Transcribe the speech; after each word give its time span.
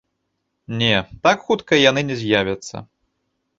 Не, 0.79 0.95
так 1.27 1.45
хутка 1.51 1.73
яны 1.89 2.01
не 2.11 2.19
з'явяцца. 2.25 2.85